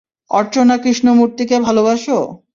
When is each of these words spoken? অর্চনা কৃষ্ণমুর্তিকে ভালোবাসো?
অর্চনা 0.31 0.75
কৃষ্ণমুর্তিকে 0.77 1.55
ভালোবাসো? 1.59 2.17